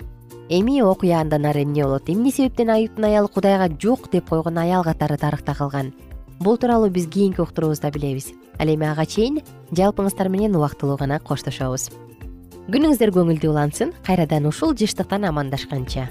Эми 0.48 0.83
окуя 0.83 1.20
андан 1.20 1.46
ары 1.46 1.62
эмне 1.62 1.85
болот? 1.85 2.09
Эмне 2.09 2.31
себептен 2.31 2.70
аюптун 2.70 3.05
аялы 3.05 3.28
кудайга 3.28 3.70
жок 3.81 4.11
деп 4.12 4.28
койгон 4.28 4.59
аял 4.59 4.85
катары 4.85 5.16
тарыхта 5.16 5.55
калган? 5.55 5.92
Бул 6.40 6.59
тууралуу 6.59 6.90
биз 6.90 7.07
кийинки 7.07 7.40
уктуруубузда 7.40 7.90
билебиз. 7.90 8.33
Ал 8.59 8.68
эми 8.68 8.87
ага 8.87 9.07
чейин 9.07 9.40
жалпыңыздар 9.72 10.28
менен 10.28 10.57
убактылуу 10.57 10.98
гана 10.98 11.20
коштошобуз. 11.20 11.88
Күнүңүздөр 12.68 13.14
көңүлдүү 13.16 13.50
улансын 13.50 13.92
кайрадан 14.05 14.46
ушул 14.46 14.74
жыштыктан 14.74 15.24
амандашканча 15.24 16.11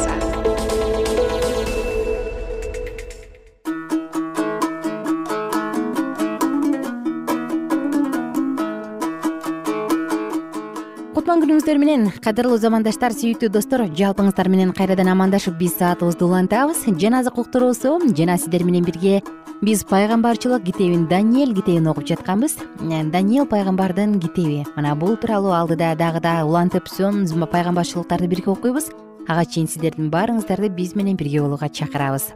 кутман 11.31 11.45
күнүңүздөр 11.47 11.77
менен 11.79 12.01
кадырлуу 12.19 12.57
замандаштар 12.59 13.13
сүйүктүү 13.15 13.47
достор 13.55 13.85
жалпыңыздар 13.95 14.49
менен 14.51 14.73
кайрадан 14.75 15.07
амандашып 15.13 15.55
биз 15.55 15.77
саатыбызды 15.79 16.25
улантабыз. 16.25 16.81
Жаназык 16.99 17.37
уктуруусу 17.39 17.93
жана 18.17 18.35
сиздер 18.35 18.65
менен 18.67 18.83
бирге 18.83 19.21
биз 19.61 19.85
пайгамбарчылык 19.87 20.65
китебин 20.65 21.05
даниэл 21.07 21.53
китебин 21.55 21.87
окуп 21.87 22.03
жатканбыз. 22.09 22.57
Э, 22.81 23.03
даниэл 23.05 23.47
пайгамбардын 23.47 24.19
китеби. 24.19 24.65
Мына 24.75 24.93
бул 24.95 25.15
тууралуу 25.15 25.53
алдыда 25.55 25.95
дагы 25.95 26.19
да 26.19 26.43
улантып 26.43 26.89
пайгамбарчылыктарды 26.89 28.27
бирге 28.27 28.51
окуйбуз. 28.51 28.91
Ага 29.29 29.45
чейин 29.45 29.69
сиздердин 29.69 30.11
баарыңыздарды 30.11 30.67
биз 30.67 30.95
менен 30.95 31.15
бирге 31.15 31.39
болууга 31.39 31.69
чакырабыз. 31.69 32.33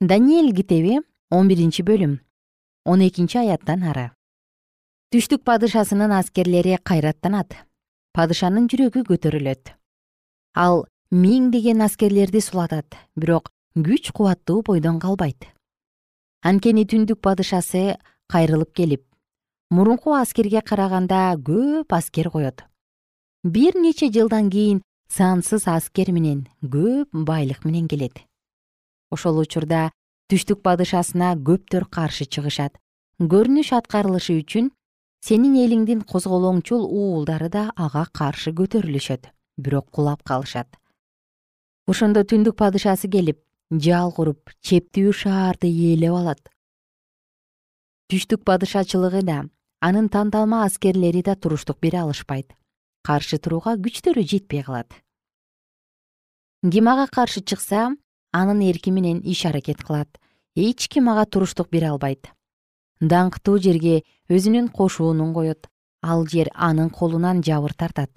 Даниэл 0.00 0.54
китеби 0.54 1.00
он 1.30 1.48
биринчи 1.48 1.80
бөлүм. 1.80 2.18
Он 2.84 3.00
экинчи 3.00 3.38
аяттан 3.38 3.82
ары 3.84 4.10
түштүк 5.08 5.40
падышасынын 5.48 6.12
аскерлери 6.12 6.76
кайраттанат. 6.84 7.54
Падышанын 8.12 8.66
жүрөгү 8.68 9.06
көтөрүлөт. 9.08 9.72
Ал 10.54 10.84
миңдеген 11.10 11.80
аскерлерди 11.80 12.42
сулатат 12.44 12.96
бирок 13.16 13.48
күч 13.76 14.12
кубаттуу 14.12 14.62
бойдон 14.66 14.98
калбайт. 15.00 15.48
Анткени 16.44 16.84
түндүк 16.84 17.22
падышасы 17.24 17.96
кайрылып 18.28 18.74
келип 18.76 19.04
мурунку 19.70 20.12
аскерге 20.12 20.60
караганда 20.60 21.36
көп 21.40 21.92
аскер 21.96 22.30
коет. 22.30 22.64
Бир 23.44 23.76
нече 23.76 24.10
жылдан 24.12 24.50
кийин 24.50 24.82
сансыз 25.08 25.66
аскер 25.68 26.12
менен 26.12 26.48
көп 26.62 27.08
байлык 27.12 27.64
менен 27.64 27.88
келет. 27.88 28.20
Ошол 29.10 29.40
учурда 29.40 29.90
түштүк 30.28 30.60
падышасына 30.60 31.34
көптөр 31.36 31.88
каршы 31.88 32.26
чыгышат. 32.26 32.76
Көрүнүш 33.20 33.72
аткарылышы 33.72 34.36
үчүн 34.40 34.70
сенин 35.24 35.56
элиңдин 35.58 36.04
козголоңчул 36.06 36.84
уулдары 36.86 37.48
да 37.50 37.64
ага 37.76 38.06
каршы 38.14 38.52
көтөрүлүшөт 38.58 39.28
бирок 39.58 39.90
кулап 39.90 40.22
калышат. 40.22 40.68
Ошондо 41.88 42.22
түндүк 42.22 42.56
падышасы 42.58 43.10
келип 43.10 43.40
жал 43.70 44.12
куруп 44.14 44.52
чептүү 44.62 45.12
шаарды 45.12 45.68
ээлеп 45.68 46.14
алат. 46.20 46.40
Түштүк 48.08 48.44
падышачылыгы 48.48 49.24
да 49.26 49.42
анын 49.80 50.08
танталма 50.08 50.64
аскерлери 50.64 51.22
да 51.22 51.34
туруштук 51.34 51.80
бере 51.80 52.00
алышпайт. 52.04 52.54
Каршы 53.02 53.38
турууга 53.38 53.76
күчтөрү 53.76 54.22
жетпей 54.22 54.62
калат. 54.62 54.92
Ким 56.62 56.88
ага 56.88 57.06
каршы 57.10 57.42
чыкса 57.42 57.90
анын 58.32 58.62
эрки 58.70 58.90
менен 58.90 59.20
иш 59.24 59.44
аракет 59.46 59.82
кылат. 59.82 60.08
Эч 60.54 60.88
ким 60.88 61.08
ага 61.08 61.26
туруштук 61.26 61.70
бере 61.70 61.88
албайт 61.88 62.28
даңктуу 63.00 63.58
жерге 63.62 64.02
өзүнүн 64.28 64.68
кошуунун 64.74 65.32
коет 65.34 65.68
ал 66.02 66.26
жер 66.26 66.50
анын 66.54 66.90
колунан 66.90 67.42
жабыр 67.42 67.74
тартат. 67.74 68.10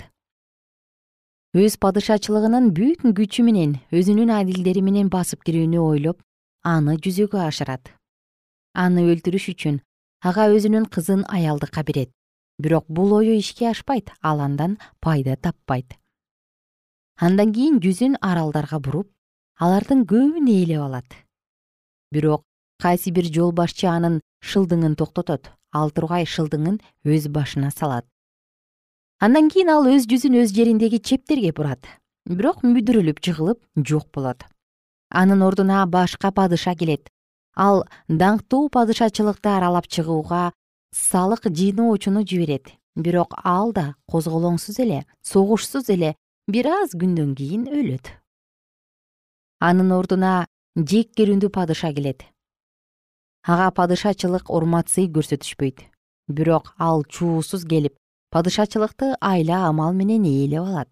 Өз 1.54 1.78
падышачылыгынын 1.78 2.72
бүт 2.74 3.04
күчү 3.18 3.44
менен 3.44 3.78
өзүнүн 3.92 4.32
адилдери 4.32 4.82
менен 4.82 5.10
басып 5.10 5.44
кирүүнү 5.44 5.80
ойлоп 5.84 6.22
аны 6.64 6.98
жүзөгө 6.98 7.42
ашырат. 7.46 7.92
Аны 8.74 9.04
өлтүрүш 9.12 9.50
үчүн 9.54 9.82
ага 10.24 10.48
өзүнүн 10.56 10.86
кызын 10.88 11.26
аялдыкка 11.28 11.84
берет. 11.84 12.12
Бирок 12.58 12.86
бул 12.88 13.14
ою 13.14 13.34
ишке 13.38 13.68
ашпайт 13.70 14.12
ал 14.22 14.40
андан 14.40 14.78
пайда 15.02 15.36
таппайт. 15.36 15.98
Андан 17.20 17.54
кийин 17.54 17.82
жүзүн 17.84 18.18
аралдарга 18.22 18.80
буруп 18.80 19.12
алардын 19.60 20.06
көбүн 20.06 20.48
ээлеп 20.48 20.82
алат. 20.82 21.10
Бирок 22.12 22.46
кайсы 22.80 23.12
бир 23.12 23.26
жол 23.34 23.52
башчы 23.52 23.88
анын 23.88 24.22
шылдыңын 24.42 24.98
токтотот. 24.98 25.52
Ал 25.72 25.92
тургай 25.96 26.26
шылдыңын 26.28 26.82
өз 27.08 27.30
башына 27.32 27.72
салат. 27.72 28.06
Андан 29.22 29.48
кийин 29.54 29.70
ал 29.70 29.88
өз 29.88 30.08
жүзүн 30.10 30.42
өз 30.42 30.52
жериндеги 30.56 31.00
чептерге 31.00 31.54
бурат. 31.56 31.86
Бирок 32.26 32.66
мүдүрүлүп 32.66 33.22
жыгылып 33.24 33.62
жок 33.78 34.10
болот. 34.12 34.44
Анын 35.10 35.42
ордуна 35.46 35.86
башка 35.86 36.32
падыша 36.32 36.76
келет. 36.76 37.08
Ал 37.56 37.86
даңктуу 38.10 38.70
падышачылыкты 38.74 39.50
аралап 39.50 39.88
чыгууга 39.88 40.52
салык 40.92 41.48
жыйноочуну 41.48 42.26
жиберет. 42.28 42.74
Бирок 42.96 43.38
ал 43.44 43.72
да 43.72 43.96
козголоңсуз 44.12 44.82
эле 44.84 45.06
согушсуз 45.24 45.90
эле 45.90 46.16
бир 46.48 46.68
аз 46.68 46.92
күндөн 46.92 47.36
кийин 47.36 47.70
өлөт. 47.72 48.12
Анын 49.62 49.92
ордуна 49.96 50.48
жеккерүндүү 50.76 51.54
падыша 51.54 51.94
келет 51.94 52.26
ага 53.44 53.72
падышачылык 53.72 54.50
урмат 54.50 54.90
сый 54.90 55.08
көрсөтүшпөйт. 55.08 55.88
Бирок 56.28 56.74
ал 56.78 57.04
чуусуз 57.04 57.66
келип 57.66 57.96
падышачылыкты 58.32 59.16
айла 59.20 59.68
амал 59.68 59.94
менен 59.94 60.24
ээлеп 60.24 60.62
алат. 60.62 60.92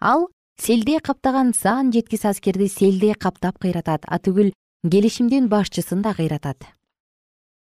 Ал 0.00 0.28
селдей 0.58 1.00
каптаган 1.00 1.54
сан 1.54 1.92
жеткис 1.92 2.24
аскерди 2.24 2.68
селдей 2.68 3.14
каптап 3.14 3.58
кыйратат 3.58 4.04
атүгүл 4.06 4.52
келишимдин 4.90 5.48
башчысын 5.48 6.02
да 6.02 6.14
кыйратат. 6.14 6.66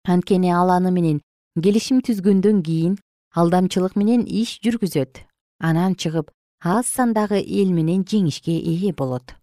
Анткени 0.04 0.50
ал 0.50 0.70
аны 0.70 0.90
менен 0.90 1.20
келишим 1.62 2.00
түзгөндөн 2.00 2.62
кийин 2.62 2.98
алдамчылык 3.34 3.96
менен 3.96 4.22
иш 4.26 4.60
жүргүзөт. 4.62 5.26
Анан 5.58 5.96
чыгып 5.96 6.30
аз 6.60 6.86
сандагы 6.86 7.40
эл 7.40 7.72
менен 7.72 8.04
жеңишке 8.04 8.54
ээ 8.54 8.92
болот. 8.96 9.34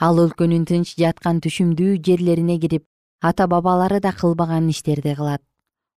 Ал 0.00 0.18
өлкөнүн 0.18 0.64
тынч 0.66 0.96
жаткан 0.98 1.38
түшүмдүү 1.44 2.00
жерлерине 2.02 2.58
кирип 2.58 2.84
ата 3.24 3.46
бабалары 3.48 4.00
да 4.00 4.12
кылбаган 4.12 4.68
иштерди 4.68 5.14
кылат. 5.16 5.42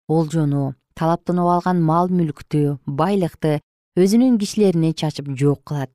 Олжону 0.07 0.75
талаптанып 0.95 1.49
алган 1.55 1.81
мал 1.83 2.07
мүлктү 2.07 2.77
байлыкты 2.87 3.59
өзүнүн 3.99 4.37
кишилерине 4.39 4.93
чачып 4.93 5.27
жок 5.35 5.63
кылат. 5.67 5.91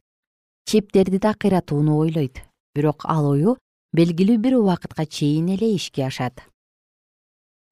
Чептерди 0.68 1.18
да 1.18 1.32
кыйратууну 1.34 1.96
ойлойт. 2.04 2.44
Бирок 2.74 3.06
ал 3.08 3.30
ою 3.32 3.56
белгилүү 3.96 4.36
бир 4.44 4.58
убакытка 4.60 5.06
чейин 5.06 5.48
эле 5.56 5.72
ишке 5.74 6.04
ашат. 6.06 6.44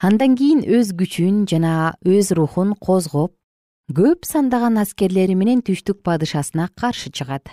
Андан 0.00 0.36
кийин 0.40 0.64
өз 0.64 0.94
күчүн 0.96 1.44
жана 1.44 1.94
өз 2.08 2.32
рухун 2.32 2.72
козгоп 2.80 3.36
көп 3.92 4.24
сандаган 4.24 4.80
аскерлери 4.80 5.34
менен 5.36 5.60
түштүк 5.60 6.00
падышасына 6.00 6.70
каршы 6.80 7.12
чыгат. 7.12 7.44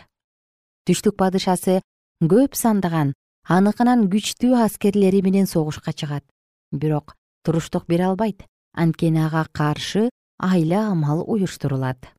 Түштүк 0.88 1.20
падышасы 1.20 1.82
көп 2.24 2.56
сандаган 2.56 3.12
аныкынан 3.48 4.10
күчтүү 4.12 4.58
аскерлери 4.60 5.22
менен 5.24 5.48
согушка 5.48 5.94
чыгат. 5.94 6.24
Бирок 6.72 7.16
туруштук 7.44 7.88
бере 7.88 8.04
албайт. 8.04 8.44
Анткени 8.76 9.24
ага 9.24 9.46
каршы 9.52 10.10
айла 10.38 10.92
амал 10.92 11.24
уюштурулат. 11.24 12.12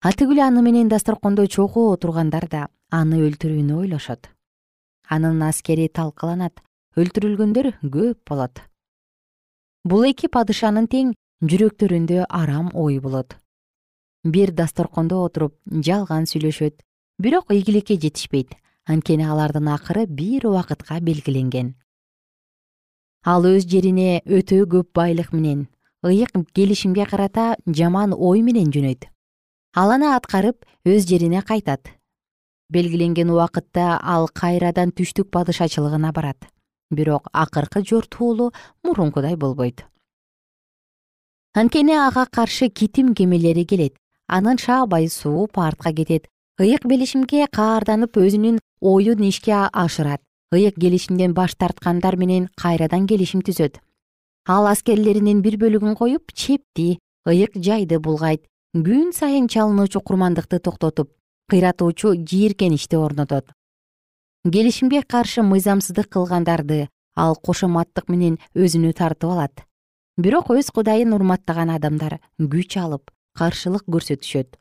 Атүгүл 0.00 0.40
аны 0.40 0.62
менен 0.62 0.88
дасторкондо 0.88 1.46
чогуу 1.46 1.92
отургандар 1.92 2.48
да 2.48 2.68
аны 2.90 3.20
өлтүрүүнү 3.28 3.76
ойлошот. 3.84 4.30
Анын 5.08 5.42
аскери 5.42 5.88
талкаланат. 5.88 6.60
Өлтүрүлгөндөр 6.96 7.74
көп 7.82 8.18
болот. 8.24 8.62
Бул 9.84 10.08
эки 10.08 10.28
падышанын 10.32 10.88
тең 10.88 11.12
жүрөктөрүндө 11.44 12.24
арам 12.30 12.70
ой 12.72 12.98
болот. 12.98 13.36
Бир 14.24 14.52
дасторкондо 14.52 15.20
отуруп 15.24 15.58
жалган 15.68 16.24
сүйлөшөт. 16.24 16.80
Бирок 17.18 17.52
ийгиликке 17.52 17.98
жетишпейт 18.00 18.56
анткени 18.86 19.24
алардын 19.24 19.68
акыры 19.68 20.06
бир 20.06 20.46
убакытка 20.46 21.00
белгиленген. 21.00 21.74
Ал 23.24 23.46
өз 23.48 23.64
жерине 23.64 24.20
өтө 24.26 24.64
көп 24.68 24.92
байлык 24.92 25.32
менен 25.32 25.68
ыйык 26.04 26.36
келишимге 26.52 27.06
карата 27.08 27.56
жаман 27.66 28.12
ой 28.12 28.42
менен 28.42 28.68
жөнөйт. 28.70 29.08
Ал 29.74 29.90
аны 29.96 30.12
аткарып 30.14 30.66
өз 30.84 31.08
жерине 31.08 31.40
кайтат. 31.42 31.88
Белгиленген 32.68 33.30
убакытта 33.30 33.98
ал 34.02 34.28
кайрадан 34.28 34.92
түштүк 34.92 35.30
падышачылыгына 35.30 36.12
барат. 36.12 36.44
Бирок 36.90 37.28
акыркы 37.32 37.80
жортуулу 37.80 38.52
мурункудай 38.82 39.36
болбойт. 39.36 39.86
Анткени 41.54 41.96
ага 41.96 42.26
каршы 42.26 42.68
китим 42.68 43.14
кемелери 43.14 43.64
келет. 43.64 43.96
Анын 44.26 44.58
шаабай 44.58 45.08
сууп 45.08 45.58
артка 45.58 45.92
кетет 45.92 46.28
ыйык 46.54 46.84
белишимге 46.86 47.48
каарданып 47.50 48.14
өзүнүн 48.14 48.60
оюн 48.80 49.22
ишке 49.26 49.54
ашырат. 49.72 50.22
ыйык 50.54 50.78
келишимден 50.78 51.34
баш 51.34 51.56
тарткандар 51.58 52.14
менен 52.16 52.48
кайрадан 52.54 53.08
келишим 53.08 53.42
түзөт. 53.42 53.80
Ал 54.46 54.68
аскерлеринин 54.70 55.42
бир 55.42 55.58
бөлүгүн 55.58 55.96
коюп 55.98 56.30
чепти 56.32 57.00
ыйык 57.26 57.58
жайды 57.58 57.98
булгайт. 57.98 58.46
Күн 58.72 59.10
сайын 59.10 59.48
чалынуучу 59.48 60.00
курмандыкты 60.00 60.60
токтотуп 60.60 61.10
кыйратуучу 61.50 62.14
жийиркеничти 62.14 62.94
орнотот. 62.94 63.50
Келишимге 64.46 65.02
каршы 65.02 65.42
мыйзамсыздык 65.42 66.08
кылгандарды 66.08 66.88
ал 67.16 67.34
кошоматтык 67.34 68.08
менен 68.08 68.38
өзүнө 68.54 68.92
тартып 68.94 69.30
алат. 69.30 69.66
Бирок 70.16 70.54
өз 70.54 70.70
кудайын 70.70 71.14
урматтаган 71.14 71.70
адамдар 71.70 72.20
күч 72.38 72.78
алып 72.78 73.10
каршылык 73.34 73.82
көрсөтүшөт 73.90 74.54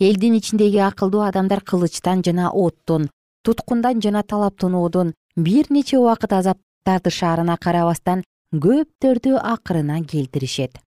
элдин 0.00 0.34
ичиндеги 0.40 0.80
акылдуу 0.80 1.20
адамдар 1.20 1.60
кылычтан 1.60 2.22
жана 2.24 2.50
оттон 2.50 3.10
туткундан 3.44 4.00
жана 4.00 4.22
талаптоноодон 4.22 5.12
бир 5.36 5.66
нече 5.70 5.98
убакыт 5.98 6.32
азап 6.32 6.58
тартышаарына 6.84 7.56
карабастан 7.60 8.24
көптөрдү 8.52 9.36
акырына 9.36 10.00
келтиришет. 10.04 10.80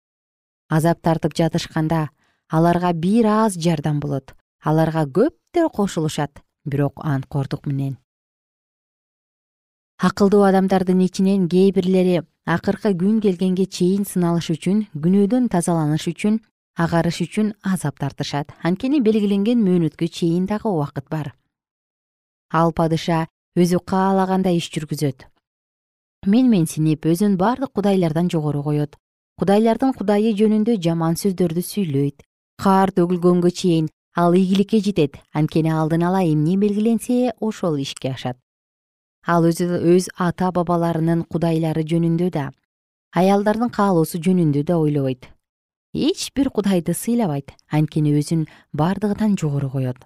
Азап 0.68 1.02
тартып 1.02 1.36
жатышканда 1.36 2.08
аларга 2.48 2.92
бир 2.92 3.26
аз 3.26 3.54
жардам 3.54 4.00
болот. 4.00 4.34
Аларга 4.64 5.04
көптөр 5.04 5.68
кошулушат 5.70 6.40
бирок 6.64 7.04
анткордук 7.04 7.66
менен. 7.66 7.98
Акылдуу 9.98 10.42
адамдардын 10.42 11.04
ичинен 11.04 11.48
кээ 11.48 11.72
бирлери 11.76 12.22
акыркы 12.46 12.94
күн 12.98 13.20
келгенге 13.22 13.66
чейин 13.66 14.04
сыналыш 14.08 14.50
үчүн 14.56 14.86
күнөөдөн 14.96 15.46
тазаланыш 15.52 16.08
үчүн 16.10 16.40
агарыш 16.76 17.20
үчүн 17.24 17.52
азап 17.62 17.98
тартышат. 17.98 18.52
Анткени 18.62 19.00
белгиленген 19.00 19.60
мөөнөткө 19.60 20.08
чейин 20.08 20.46
дагы 20.46 20.68
убакыт 20.68 21.08
бар. 21.10 21.34
Ал 22.52 22.72
падыша 22.72 23.26
өзү 23.56 23.80
каалагандай 23.84 24.56
иш 24.56 24.70
жүргүзөт. 24.72 25.28
Менменсинип 26.26 27.04
өзүн 27.04 27.36
бардык 27.36 27.72
кудайлардан 27.72 28.30
жогору 28.30 28.62
коет. 28.62 28.96
Кудайлардын 29.38 29.92
кудайы 29.92 30.32
жөнүндө 30.38 30.78
жаман 30.80 31.18
сөздөрдү 31.20 31.62
сүйлөйт. 31.62 32.22
Каар 32.62 32.92
төгүлгөнгө 32.96 33.50
чейин 33.50 33.88
ал 34.16 34.32
ийгиликке 34.34 34.80
жетет. 34.80 35.18
Анткени 35.32 35.72
алдын 35.72 36.02
ала 36.08 36.22
эмне 36.22 36.56
белгиленсе 36.56 37.32
ошол 37.40 37.76
ишке 37.82 38.12
ашат. 38.12 38.38
Ал 39.26 39.44
өзү 39.44 39.66
өз 39.94 40.08
ата 40.18 40.50
бабаларынын 40.50 41.24
кудайлары 41.30 41.84
жөнүндө 41.84 42.30
да 42.30 42.50
аялдардын 43.12 43.70
каалоосу 43.70 44.18
жөнүндө 44.24 44.64
да 44.64 44.78
ойлобойт 44.80 45.28
эч 45.94 46.32
бир 46.34 46.48
кудайды 46.48 46.94
сыйлабайт 46.96 47.52
анткени 47.68 48.14
өзүн 48.16 48.46
бардыгынан 48.72 49.36
жогору 49.36 49.68
коет. 49.70 49.98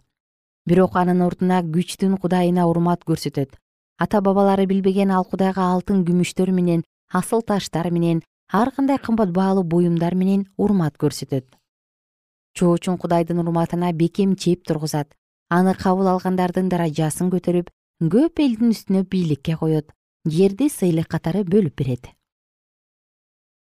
Бирок 0.67 0.97
анын 0.97 1.23
ордуна 1.23 1.63
күчтүн 1.63 2.19
кудайына 2.19 2.67
урмат 2.67 3.05
көрсөтөт. 3.07 3.55
Ата 3.99 4.21
бабалары 4.21 4.67
билбеген 4.67 5.13
ал 5.15 5.25
кудайга 5.25 5.63
алтын 5.63 6.03
күмүштөр 6.05 6.51
менен 6.51 6.83
асыл 7.13 7.43
таштар 7.43 7.91
менен 7.91 8.23
ар 8.53 8.73
кандай 8.75 8.99
кымбат 8.99 9.31
баалуу 9.31 9.63
буюмдар 9.63 10.15
менен 10.15 10.49
урмат 10.57 10.99
көрсөтөт. 10.99 11.47
Чоочун 12.55 12.99
кудайдын 12.99 13.39
урматына 13.39 13.93
бекем 13.93 14.35
чеп 14.35 14.67
тургузат. 14.67 15.15
Аны 15.49 15.75
кабыл 15.75 16.09
алгандардын 16.09 16.69
даражасын 16.69 17.31
көтөрүп 17.31 17.71
көп 18.03 18.43
элдин 18.43 18.75
үстүнө 18.75 19.07
бийликке 19.07 19.55
коет. 19.55 19.93
Жерди 20.27 20.67
сыйлык 20.69 21.07
катары 21.07 21.45
бөлүп 21.45 21.77
берет 21.79 22.11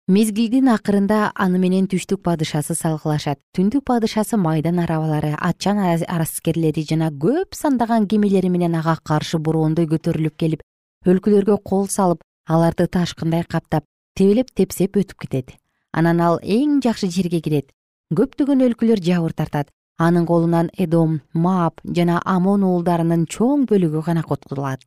мезгилдин 0.05 0.67
акырында 0.69 1.31
аны 1.41 1.57
менен 1.57 1.87
түштүк 1.89 2.21
падышасы 2.27 2.75
салгылашат. 2.77 3.39
Түндүк 3.57 3.87
падышасы 3.89 4.37
майдан 4.37 4.83
арабалары 4.83 5.33
атчан 5.41 5.79
аскерлери 5.81 6.85
жана 6.85 7.09
көп 7.09 7.57
сандаган 7.57 8.07
кемелери 8.07 8.51
менен 8.51 8.75
ага 8.75 8.99
каршы 9.03 9.39
бороондой 9.39 9.89
көтөрүлүп 9.89 10.37
келип 10.37 10.61
өлкөлөргө 11.07 11.57
кол 11.65 11.89
салып 11.89 12.21
аларды 12.47 12.87
ташкындай 12.87 13.45
каптап 13.49 13.85
тебелеп 14.15 14.53
тепсеп 14.55 14.97
өтүп 14.97 15.25
кетет. 15.25 15.57
Анан 15.93 16.21
ал 16.21 16.39
эң 16.43 16.83
жакшы 16.85 17.09
жерге 17.09 17.41
кирет. 17.41 17.73
Көптөгөн 18.13 18.61
өлкөлөр 18.69 19.01
жабыр 19.01 19.33
тартат. 19.33 19.71
Анын 19.97 20.27
колунан 20.27 20.69
эдом 20.77 21.23
маап 21.33 21.81
жана 21.85 22.21
амон 22.25 22.63
уулдарынын 22.63 23.25
чоң 23.25 23.65
бөлүгү 23.71 24.05
гана 24.05 24.23
кутулат 24.23 24.85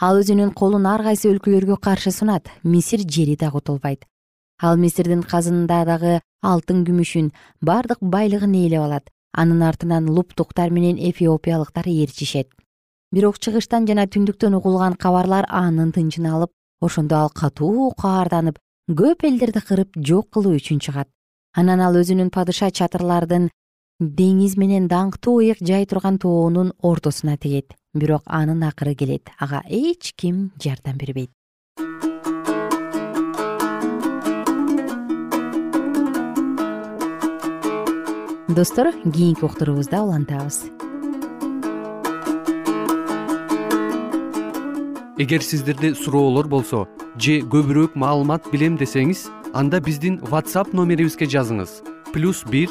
ал 0.00 0.22
өзүнүн 0.22 0.54
колун 0.54 0.86
ар 0.86 1.02
кайсы 1.02 1.28
өлкөлөргө 1.30 1.78
каршы 1.80 2.10
сунат 2.10 2.50
мисир 2.62 3.00
жери 3.06 3.36
да 3.36 3.50
кутулбайт 3.50 4.04
ал 4.62 4.78
мисирдин 4.78 5.22
казынында 5.22 5.80
дагы 5.88 6.20
алтын 6.42 6.84
күмүшүн 6.86 7.30
бардык 7.68 8.00
байлыгын 8.00 8.54
ээлеп 8.54 8.84
алат. 8.86 9.10
Анын 9.34 9.62
артынан 9.66 10.06
луптуктар 10.16 10.70
менен 10.70 10.96
эфиопиялыктар 10.96 11.88
ээрчишет. 11.90 12.48
Бирок 13.12 13.38
чыгыштан 13.42 13.86
жана 13.88 14.06
түндүктөн 14.06 14.54
угулган 14.54 14.94
кабарлар 14.94 15.46
анын 15.48 15.90
тынчын 15.92 16.28
алып 16.30 16.52
ошондо 16.80 17.16
ал 17.16 17.30
катуу 17.34 17.90
каарданып 17.98 18.60
көп 19.00 19.26
элдерди 19.26 19.60
кырып 19.60 19.98
жок 19.98 20.30
кылуу 20.30 20.54
үчүн 20.58 20.78
чыгат. 20.78 21.08
Анан 21.54 21.80
ал 21.80 21.98
өзүнүн 21.98 22.30
падыша 22.30 22.70
чатырлардын 22.70 23.50
деңиз 24.00 24.56
менен 24.58 24.88
даңктуу 24.90 25.38
ыйык 25.38 25.60
жай 25.62 25.86
турган 25.86 26.18
тоонун 26.18 26.72
ортосуна 26.82 27.36
тигет 27.38 27.76
бирок 27.94 28.22
анын 28.26 28.64
акыры 28.66 28.94
келет. 28.94 29.30
Ага 29.38 29.62
эч 29.68 30.14
ким 30.16 30.50
жардам 30.62 30.98
бербейт. 30.98 31.30
Достор 38.48 38.92
кийинки 39.02 39.44
уктуруубузда 39.44 40.02
улантабыз. 40.02 40.64
Эгер 45.18 45.42
сиздерде 45.42 45.94
суроолор 45.94 46.48
болсо 46.48 46.88
же 47.16 47.38
көбүрөөк 47.46 47.94
маалымат 47.94 48.50
билем 48.50 48.74
десеңиз 48.76 49.28
анда 49.54 49.78
биздин 49.80 50.18
whatsapp 50.18 50.74
номерибизге 50.74 51.26
жазыңыз. 51.30 51.82
Плюс 52.12 52.42
бир 52.44 52.70